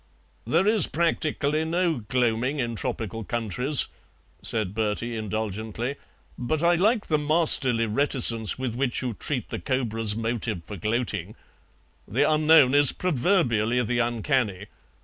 '""There 0.51 0.65
is 0.65 0.87
practically 0.87 1.63
no 1.63 1.99
gloaming 1.99 2.57
in 2.57 2.75
tropical 2.75 3.23
countries," 3.23 3.87
said 4.41 4.73
Bertie 4.73 5.15
indulgently; 5.15 5.95
"but 6.39 6.63
I 6.63 6.73
like 6.73 7.05
the 7.05 7.19
masterly 7.19 7.85
reticence 7.85 8.57
with 8.57 8.73
which 8.73 9.03
you 9.03 9.13
treat 9.13 9.49
the 9.49 9.59
cobra's 9.59 10.15
motive 10.15 10.63
for 10.63 10.75
gloating. 10.75 11.35
The 12.07 12.27
unknown 12.27 12.73
is 12.73 12.91
proverbially 12.93 13.83
the 13.83 13.99
uncanny. 13.99 14.65